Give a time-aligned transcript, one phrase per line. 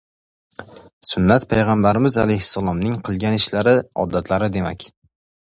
[1.09, 3.77] Sunnat- payg‘ambarimiz alayhissalomning qilgan ishlari,
[4.07, 4.91] odatlari demak.